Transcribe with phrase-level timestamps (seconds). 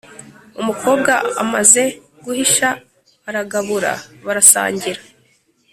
[0.61, 1.13] Umukobwa
[1.43, 1.83] amaze
[2.23, 2.67] guhisha
[3.29, 3.91] aragabura
[4.25, 5.01] barasangira